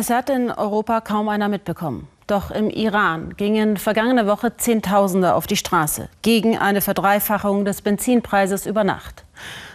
Es 0.00 0.10
hat 0.10 0.30
in 0.30 0.52
Europa 0.52 1.00
kaum 1.00 1.28
einer 1.28 1.48
mitbekommen. 1.48 2.06
Doch 2.28 2.52
im 2.52 2.70
Iran 2.70 3.34
gingen 3.36 3.76
vergangene 3.76 4.28
Woche 4.28 4.56
Zehntausende 4.56 5.34
auf 5.34 5.48
die 5.48 5.56
Straße 5.56 6.08
gegen 6.22 6.56
eine 6.56 6.80
Verdreifachung 6.82 7.64
des 7.64 7.82
Benzinpreises 7.82 8.64
über 8.64 8.84
Nacht. 8.84 9.24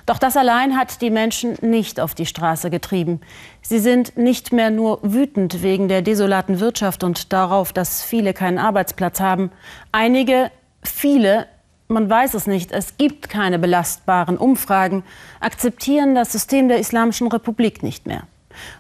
Doch 0.06 0.18
das 0.18 0.38
allein 0.38 0.78
hat 0.78 1.02
die 1.02 1.10
Menschen 1.10 1.58
nicht 1.60 2.00
auf 2.00 2.16
die 2.16 2.26
Straße 2.26 2.70
getrieben. 2.70 3.20
Sie 3.62 3.80
sind 3.80 4.16
nicht 4.16 4.54
mehr 4.54 4.70
nur 4.70 5.00
wütend 5.02 5.62
wegen 5.62 5.90
der 5.90 6.02
desolaten 6.02 6.62
Wirtschaft 6.62 7.04
und 7.04 7.34
darauf, 7.34 7.74
dass 7.74 8.02
viele 8.02 8.34
keinen 8.34 8.60
Arbeitsplatz 8.60 9.20
haben. 9.20 9.52
Einige, 9.92 10.52
viele, 10.84 11.48
man 11.90 12.10
weiß 12.10 12.34
es 12.36 12.48
nicht, 12.48 12.72
es 12.72 12.96
gibt 12.96 13.28
keine 13.28 13.60
belastbaren 13.60 14.38
Umfragen, 14.38 15.04
akzeptieren 15.42 16.16
das 16.16 16.32
System 16.32 16.70
der 16.70 16.80
Islamischen 16.80 17.28
Republik 17.28 17.84
nicht 17.84 18.08
mehr. 18.08 18.24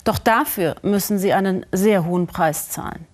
Doch 0.03 0.17
dafür 0.17 0.75
müssen 0.81 1.17
sie 1.19 1.33
einen 1.33 1.65
sehr 1.71 2.05
hohen 2.05 2.27
Preis 2.27 2.69
zahlen. 2.69 3.07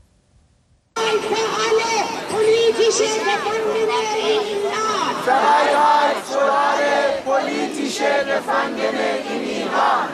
Freiheit 5.23 6.17
für 6.25 6.39
alle 6.39 7.21
politische 7.23 8.25
Gefangene 8.25 9.07
in 9.33 9.61
Iran. 9.61 10.09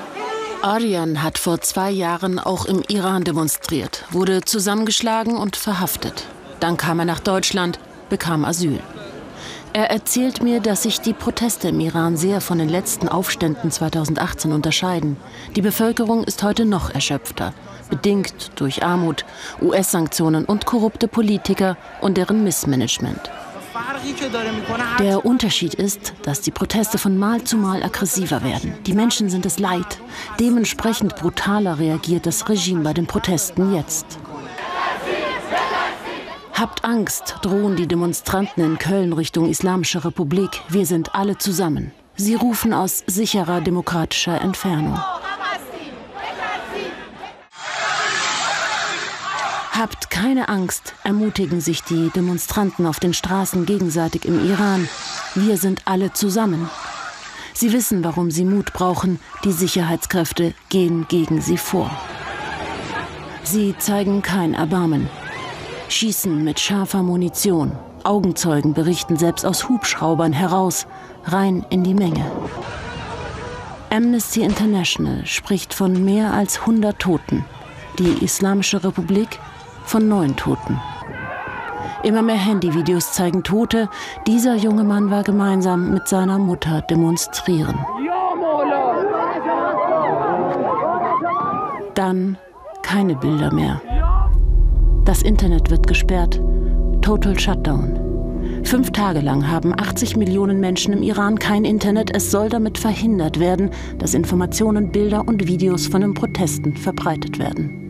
Aryan 0.62 1.22
hat 1.22 1.38
vor 1.38 1.62
zwei 1.62 1.92
Jahren 1.92 2.40
auch 2.40 2.66
im 2.66 2.82
Iran 2.88 3.24
demonstriert, 3.24 4.04
wurde 4.10 4.41
zusammengeschlagen 4.41 5.38
und 5.38 5.55
verhaftet. 5.55 6.26
Dann 6.60 6.76
kam 6.77 7.00
er 7.00 7.05
nach 7.05 7.20
Deutschland, 7.20 7.80
bekam 8.10 8.44
Asyl. 8.46 8.80
Er 9.76 9.92
erzählt 9.92 10.42
mir, 10.42 10.62
dass 10.62 10.84
sich 10.84 11.02
die 11.02 11.12
Proteste 11.12 11.68
im 11.68 11.82
Iran 11.82 12.16
sehr 12.16 12.40
von 12.40 12.60
den 12.60 12.70
letzten 12.70 13.10
Aufständen 13.10 13.72
2018 13.72 14.54
unterscheiden. 14.54 15.18
Die 15.58 15.62
Bevölkerung 15.62 16.24
ist 16.24 16.44
heute 16.44 16.64
noch 16.64 16.92
erschöpfter, 16.92 17.54
bedingt 17.90 18.52
durch 18.56 18.86
Armut, 18.86 19.26
US-Sanktionen 19.62 20.46
und 20.46 20.66
korrupte 20.66 21.10
Politiker 21.10 21.76
und 21.99 22.16
deren 22.16 22.46
Missmanagement. 22.46 23.30
Der 24.99 25.26
Unterschied 25.26 25.74
ist, 25.74 26.14
dass 26.24 26.40
die 26.40 26.52
Proteste 26.52 26.98
von 26.98 27.18
Mal 27.18 27.44
zu 27.44 27.58
Mal 27.58 27.84
aggressiver 27.84 28.46
werden. 28.46 28.76
Die 28.86 28.94
Menschen 28.94 29.30
sind 29.30 29.46
es 29.46 29.60
leid. 29.60 29.99
Dementsprechend 30.40 31.18
brutaler 31.18 31.80
reagiert 31.80 32.26
das 32.26 32.48
Regime 32.48 32.82
bei 32.82 32.94
den 32.94 33.08
Protesten 33.08 33.76
jetzt. 33.76 34.20
Habt 36.58 36.86
Angst, 36.86 37.36
drohen 37.42 37.76
die 37.76 37.86
Demonstranten 37.86 38.64
in 38.64 38.78
Köln 38.78 39.12
Richtung 39.12 39.50
Islamische 39.50 40.06
Republik. 40.06 40.62
Wir 40.70 40.86
sind 40.86 41.14
alle 41.14 41.38
zusammen. 41.38 41.92
Sie 42.16 42.34
rufen 42.34 42.74
aus 42.74 43.04
sicherer 43.08 43.60
demokratischer 43.60 44.40
Entfernung. 44.40 44.98
Habt 49.72 50.10
keine 50.10 50.48
Angst, 50.48 50.94
ermutigen 51.04 51.60
sich 51.60 51.84
die 51.84 52.10
Demonstranten 52.16 52.86
auf 52.86 53.02
den 53.02 53.14
Straßen 53.14 53.66
gegenseitig 53.66 54.24
im 54.24 54.50
Iran. 54.50 54.88
Wir 55.36 55.58
sind 55.58 55.82
alle 55.84 56.14
zusammen. 56.14 56.70
Sie 57.54 57.74
wissen, 57.74 58.02
warum 58.06 58.32
sie 58.32 58.46
Mut 58.46 58.72
brauchen. 58.72 59.20
Die 59.44 59.52
Sicherheitskräfte 59.52 60.54
gehen 60.70 61.06
gegen 61.10 61.42
sie 61.42 61.58
vor. 61.58 61.92
Sie 63.44 63.76
zeigen 63.78 64.22
kein 64.22 64.53
Erbarmen. 64.53 65.09
Schießen 65.88 66.44
mit 66.44 66.59
scharfer 66.59 67.03
Munition. 67.03 67.72
Augenzeugen 68.03 68.74
berichten 68.74 69.18
selbst 69.18 69.46
aus 69.46 69.69
Hubschraubern 69.69 70.34
heraus, 70.34 70.88
rein 71.25 71.66
in 71.69 71.84
die 71.84 71.94
Menge. 71.94 72.25
Amnesty 73.90 74.42
International 74.42 75.25
spricht 75.25 75.74
von 75.74 76.03
mehr 76.03 76.34
als 76.34 76.59
100 76.62 77.00
Toten. 77.00 77.46
Die 77.97 78.24
Islamische 78.24 78.84
Republik 78.84 79.40
von 79.86 80.08
neun 80.08 80.36
Toten. 80.36 80.81
Immer 82.03 82.22
mehr 82.22 82.36
Handyvideos 82.36 83.14
zeigen 83.14 83.44
Tote. 83.44 83.90
Dieser 84.28 84.56
junge 84.56 84.84
Mann 84.84 85.09
war 85.09 85.24
gemeinsam 85.24 85.92
mit 85.92 86.08
seiner 86.08 86.38
Mutter 86.38 86.82
demonstrieren. 86.82 87.80
Dann 91.96 92.38
keine 92.84 93.16
Bilder 93.16 93.52
mehr. 93.54 93.82
Das 95.06 95.22
Internet 95.22 95.70
wird 95.70 95.86
gesperrt. 95.86 96.42
Total 97.04 97.38
Shutdown. 97.40 98.64
Fünf 98.64 98.92
Tage 98.92 99.20
lang 99.20 99.48
haben 99.48 99.72
80 99.72 100.18
Millionen 100.18 100.60
Menschen 100.60 100.94
im 100.94 101.04
Iran 101.04 101.38
kein 101.38 101.64
Internet. 101.64 102.10
Es 102.16 102.32
soll 102.32 102.50
damit 102.50 102.80
verhindert 102.80 103.40
werden, 103.40 103.70
dass 104.00 104.16
Informationen, 104.16 104.92
Bilder 104.92 105.28
und 105.28 105.48
Videos 105.48 105.86
von 105.86 106.02
den 106.02 106.16
Protesten 106.16 106.76
verbreitet 106.76 107.38
werden. 107.38 107.84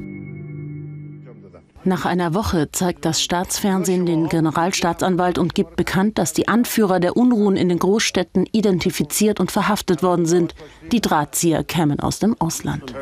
Nach 1.88 2.06
einer 2.06 2.34
Woche 2.34 2.72
zeigt 2.72 3.06
das 3.06 3.22
Staatsfernsehen 3.22 4.08
den 4.08 4.28
Generalstaatsanwalt 4.28 5.38
und 5.38 5.54
gibt 5.54 5.76
bekannt, 5.76 6.18
dass 6.18 6.34
die 6.34 6.48
Anführer 6.48 7.00
der 7.00 7.16
Unruhen 7.16 7.56
in 7.56 7.70
den 7.70 7.78
Großstädten 7.78 8.48
identifiziert 8.52 9.40
und 9.40 9.52
verhaftet 9.52 10.02
worden 10.02 10.26
sind. 10.26 10.56
Die 10.92 11.00
Drahtzieher 11.00 11.64
kämen 11.64 12.00
aus 12.00 12.18
dem 12.18 12.36
Ausland. 12.42 12.96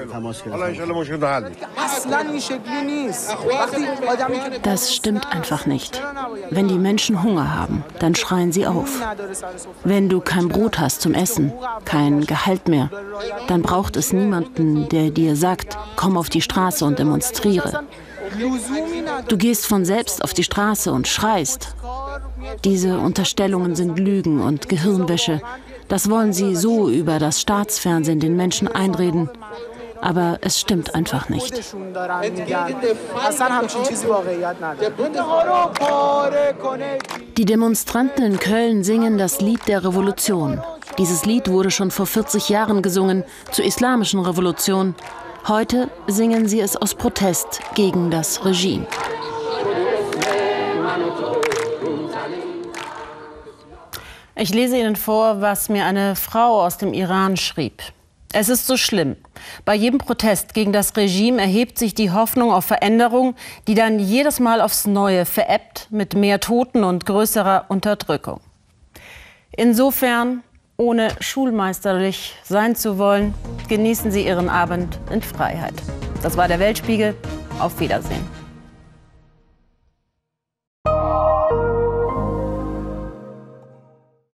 Das 4.63 4.93
stimmt 4.93 5.31
einfach 5.33 5.66
nicht. 5.66 6.01
Wenn 6.49 6.67
die 6.67 6.77
Menschen 6.77 7.23
Hunger 7.23 7.55
haben, 7.55 7.85
dann 7.99 8.16
schreien 8.16 8.51
sie 8.51 8.67
auf. 8.67 8.99
Wenn 9.85 10.09
du 10.09 10.19
kein 10.19 10.49
Brot 10.49 10.77
hast 10.77 11.01
zum 11.01 11.13
Essen, 11.13 11.53
kein 11.85 12.25
Gehalt 12.25 12.67
mehr, 12.67 12.89
dann 13.47 13.61
braucht 13.61 13.95
es 13.95 14.11
niemanden, 14.11 14.89
der 14.89 15.09
dir 15.09 15.38
sagt, 15.38 15.77
komm 15.95 16.17
auf 16.17 16.27
die 16.27 16.41
Straße 16.41 16.83
und 16.83 16.99
demonstriere. 16.99 17.85
Du 19.27 19.38
gehst 19.38 19.66
von 19.66 19.85
selbst 19.85 20.23
auf 20.23 20.33
die 20.33 20.44
Straße 20.44 20.91
und 20.91 21.07
schreist. 21.07 21.75
Diese 22.63 22.97
Unterstellungen 22.99 23.75
sind 23.75 23.99
Lügen 23.99 24.41
und 24.41 24.69
Gehirnwäsche. 24.69 25.41
Das 25.88 26.09
wollen 26.09 26.33
sie 26.33 26.55
so 26.55 26.89
über 26.89 27.19
das 27.19 27.41
Staatsfernsehen 27.41 28.19
den 28.19 28.35
Menschen 28.35 28.67
einreden. 28.67 29.29
Aber 30.01 30.38
es 30.41 30.59
stimmt 30.59 30.95
einfach 30.95 31.29
nicht. 31.29 31.73
Die 37.38 37.45
Demonstranten 37.45 38.25
in 38.25 38.39
Köln 38.39 38.83
singen 38.83 39.17
das 39.17 39.39
Lied 39.39 39.66
der 39.67 39.85
Revolution. 39.85 40.61
Dieses 40.97 41.25
Lied 41.25 41.49
wurde 41.49 41.72
schon 41.72 41.89
vor 41.89 42.05
40 42.05 42.49
Jahren 42.49 42.81
gesungen, 42.81 43.23
zur 43.51 43.63
islamischen 43.63 44.19
Revolution. 44.19 44.93
Heute 45.47 45.89
singen 46.07 46.47
sie 46.47 46.61
es 46.61 46.77
aus 46.77 46.95
Protest 46.95 47.59
gegen 47.75 48.09
das 48.09 48.45
Regime. 48.45 48.87
Ich 54.37 54.53
lese 54.53 54.77
Ihnen 54.77 54.95
vor, 54.95 55.41
was 55.41 55.67
mir 55.67 55.83
eine 55.83 56.15
Frau 56.15 56.63
aus 56.63 56.77
dem 56.77 56.93
Iran 56.93 57.35
schrieb. 57.35 57.81
Es 58.31 58.47
ist 58.47 58.67
so 58.67 58.77
schlimm. 58.77 59.17
Bei 59.65 59.75
jedem 59.75 59.99
Protest 59.99 60.53
gegen 60.53 60.71
das 60.71 60.95
Regime 60.95 61.41
erhebt 61.41 61.77
sich 61.77 61.93
die 61.93 62.11
Hoffnung 62.11 62.53
auf 62.53 62.63
Veränderung, 62.63 63.35
die 63.67 63.75
dann 63.75 63.99
jedes 63.99 64.39
Mal 64.39 64.61
aufs 64.61 64.87
Neue 64.87 65.25
veräppt 65.25 65.87
mit 65.91 66.15
mehr 66.15 66.39
Toten 66.39 66.85
und 66.85 67.05
größerer 67.05 67.65
Unterdrückung. 67.67 68.39
Insofern 69.51 70.41
ohne 70.83 71.09
schulmeisterlich 71.21 72.35
sein 72.44 72.75
zu 72.75 72.97
wollen, 72.97 73.33
genießen 73.69 74.11
Sie 74.11 74.25
Ihren 74.25 74.49
Abend 74.49 74.99
in 75.11 75.21
Freiheit. 75.21 75.73
Das 76.21 76.35
war 76.35 76.49
der 76.49 76.59
Weltspiegel. 76.59 77.16
Auf 77.59 77.79
Wiedersehen. 77.79 78.42